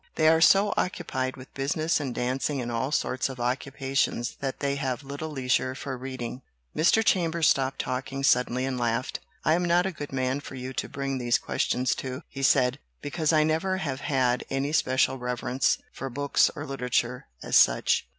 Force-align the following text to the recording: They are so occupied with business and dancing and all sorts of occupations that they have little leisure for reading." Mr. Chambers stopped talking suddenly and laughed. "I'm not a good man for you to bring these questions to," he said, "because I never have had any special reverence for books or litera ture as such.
They 0.15 0.27
are 0.29 0.41
so 0.41 0.73
occupied 0.77 1.37
with 1.37 1.53
business 1.53 1.99
and 1.99 2.15
dancing 2.15 2.59
and 2.59 2.71
all 2.71 2.91
sorts 2.91 3.29
of 3.29 3.39
occupations 3.39 4.35
that 4.39 4.59
they 4.59 4.77
have 4.77 5.03
little 5.03 5.29
leisure 5.29 5.75
for 5.75 5.95
reading." 5.95 6.41
Mr. 6.75 7.05
Chambers 7.05 7.47
stopped 7.47 7.77
talking 7.77 8.23
suddenly 8.23 8.65
and 8.65 8.79
laughed. 8.79 9.19
"I'm 9.45 9.63
not 9.63 9.85
a 9.85 9.91
good 9.91 10.11
man 10.11 10.39
for 10.39 10.55
you 10.55 10.73
to 10.73 10.89
bring 10.89 11.19
these 11.19 11.37
questions 11.37 11.93
to," 12.01 12.23
he 12.29 12.41
said, 12.41 12.79
"because 13.03 13.31
I 13.31 13.43
never 13.43 13.77
have 13.77 13.99
had 14.01 14.43
any 14.49 14.71
special 14.73 15.19
reverence 15.19 15.77
for 15.93 16.09
books 16.09 16.49
or 16.55 16.65
litera 16.65 16.89
ture 16.89 17.27
as 17.43 17.55
such. 17.55 18.07